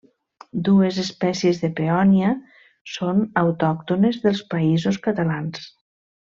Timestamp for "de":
1.65-1.69